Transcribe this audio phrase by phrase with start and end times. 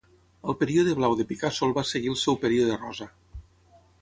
[0.53, 3.13] Al període blau de Picasso el va seguir el seu període rosa.